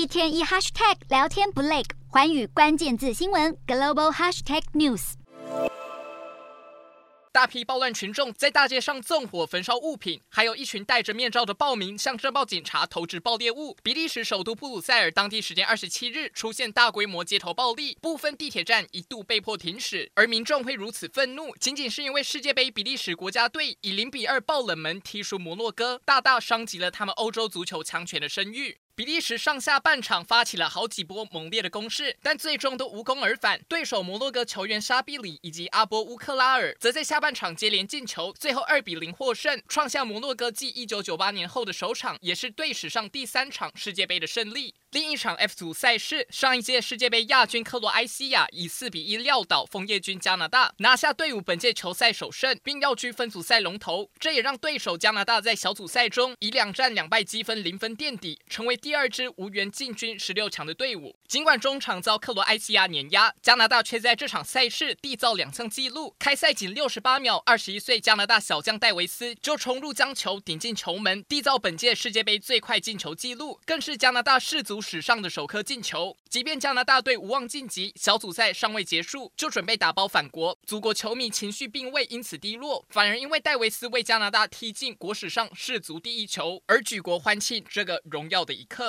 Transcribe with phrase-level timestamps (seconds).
[0.00, 5.12] 一天一 hashtag 聊天不累，环宇关键字新闻 global hashtag news。
[7.30, 13.76] 大批暴乱群众在大街上纵火焚烧物品，还有一群戴着面罩的暴民向镇暴警察投掷爆裂物。
[13.82, 20.10] 比利时首都布鲁塞尔当地时间二十七日出现大规模街头暴力，部分地铁站一度被迫停驶。
[20.14, 28.78] 而民众会如此愤怒，仅仅是因为世界杯比利时国家队以零比二爆冷门踢输摩洛哥，大大伤及了他们欧洲足球强权的声誉。
[29.00, 33.58] 比利时上下半场发起了好几波猛烈的攻势，但最终都无功而返。
[33.66, 44.74] 对手摩洛哥球员沙比里以及阿波乌克拉尔则在下半场接连进球，最后二比零获胜，创下摩洛哥继一九九八年后的首场，也是队史上第三场世界杯的胜利。
[44.92, 54.10] 另一场 F 组赛事，上一届世界杯亚军克罗埃西亚以四比一撂倒枫叶军加拿大，拿下队伍本届球赛首胜，并要居分组赛龙头。
[54.18, 58.90] 这也让对手加拿大在小组赛中以两战两败积分零分垫底，成为第。
[58.90, 66.14] 二支无缘进军十六强的队伍，尽管中场遭克罗埃西亚碾压，加拿大却在这场赛事缔造两项纪录。
[66.18, 76.16] 开赛仅六十八秒，二十一岁加拿大小将戴维斯就冲入将球顶进球门，缔造本届世界杯最快进球纪录，更是加拿大世足史上的首颗进球。
[76.28, 88.88] 即便加拿大队无望晋级，小组赛尚未结束，就准备打包返国，祖国球迷情绪并未因此低落，反而因为戴维斯为加拿大踢进国史上世足第一球而举国欢庆这个荣耀的一刻。